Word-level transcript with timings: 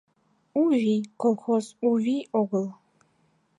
«У 0.59 0.61
вий» 0.71 1.01
колхоз— 1.21 1.65
у 1.87 1.89
вий 2.03 2.21
огыл 2.39 2.65